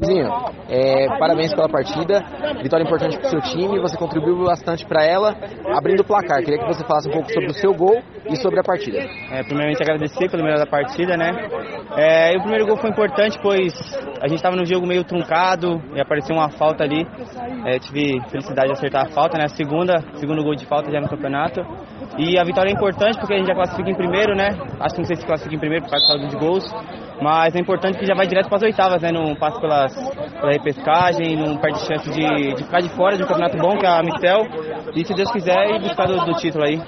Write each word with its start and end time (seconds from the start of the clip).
Vizinho, 0.00 0.30
é, 0.68 1.08
parabéns 1.18 1.54
pela 1.54 1.68
partida, 1.68 2.22
vitória 2.62 2.84
importante 2.84 3.16
para 3.16 3.26
o 3.26 3.30
seu 3.30 3.40
time, 3.40 3.80
você 3.80 3.96
contribuiu 3.96 4.44
bastante 4.44 4.84
para 4.84 5.02
ela, 5.04 5.34
abrindo 5.74 6.00
o 6.00 6.04
placar. 6.04 6.42
Queria 6.42 6.58
que 6.58 6.66
você 6.66 6.84
falasse 6.84 7.08
um 7.08 7.12
pouco 7.12 7.32
sobre 7.32 7.50
o 7.50 7.54
seu 7.54 7.72
gol 7.72 8.02
e 8.28 8.36
sobre 8.36 8.60
a 8.60 8.62
partida. 8.62 8.98
É, 9.30 9.42
primeiramente 9.44 9.82
agradecer 9.82 10.30
pelo 10.30 10.42
melhor 10.42 10.58
da 10.58 10.66
partida, 10.66 11.16
né? 11.16 11.32
É, 11.96 12.36
o 12.36 12.40
primeiro 12.40 12.66
gol 12.66 12.76
foi 12.76 12.90
importante, 12.90 13.38
pois 13.40 13.72
a 14.20 14.28
gente 14.28 14.36
estava 14.36 14.56
no 14.56 14.66
jogo 14.66 14.86
meio 14.86 15.04
truncado 15.04 15.82
e 15.94 16.00
apareceu 16.00 16.36
uma 16.36 16.50
falta 16.50 16.84
ali. 16.84 17.06
É, 17.64 17.78
tive 17.78 18.20
felicidade 18.28 18.68
de 18.68 18.72
acertar 18.74 19.06
a 19.06 19.08
falta, 19.08 19.38
né? 19.38 19.44
A 19.44 19.48
segunda, 19.48 20.04
segundo 20.14 20.42
gol 20.42 20.54
de 20.54 20.66
falta 20.66 20.90
já 20.90 21.00
no 21.00 21.08
campeonato. 21.08 21.60
E 22.18 22.38
a 22.38 22.44
vitória 22.44 22.70
é 22.70 22.72
importante 22.72 23.18
porque 23.18 23.34
a 23.34 23.38
gente 23.38 23.46
já 23.46 23.54
classifica 23.54 23.90
em 23.90 23.94
primeiro, 23.94 24.34
né? 24.34 24.48
Acho 24.80 24.94
que 24.94 25.00
não 25.00 25.06
sei 25.06 25.16
se 25.16 25.26
classifica 25.26 25.54
em 25.54 25.58
primeiro 25.58 25.84
por 25.84 25.90
causa 25.90 26.06
do 26.06 26.12
saldo 26.12 26.28
de 26.28 26.36
gols. 26.36 27.05
Mas 27.20 27.54
é 27.54 27.58
importante 27.58 27.98
que 27.98 28.06
já 28.06 28.14
vai 28.14 28.26
direto 28.26 28.48
para 28.48 28.56
as 28.56 28.62
oitavas, 28.62 29.00
né? 29.00 29.10
Não 29.10 29.34
passa 29.34 29.60
pelas, 29.60 29.94
pela 29.94 30.52
repescagem, 30.52 31.36
não 31.36 31.56
perde 31.56 31.80
chance 31.80 32.10
de, 32.10 32.54
de 32.54 32.64
ficar 32.64 32.80
de 32.80 32.88
fora 32.90 33.16
de 33.16 33.22
um 33.22 33.26
campeonato 33.26 33.56
bom, 33.56 33.76
que 33.78 33.86
é 33.86 33.88
a 33.88 34.02
Mistel. 34.02 34.46
E 34.94 35.04
se 35.04 35.14
Deus 35.14 35.30
quiser, 35.30 35.70
ir 35.70 35.80
buscar 35.80 36.06
do, 36.06 36.24
do 36.24 36.34
título 36.34 36.64
aí. 36.64 36.78